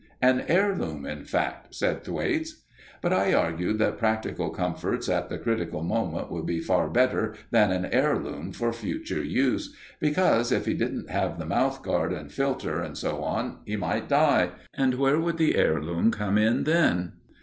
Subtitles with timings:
[0.19, 2.63] "An heirloom, in fact," said Thwaites.
[3.03, 7.69] But I argued that practical comforts at the critical moment would be far better than
[7.71, 12.81] an heirloom for future use, because if he didn't have the mouth guard and filter
[12.81, 17.11] and so on, he might die; and where would the heirloom come in then?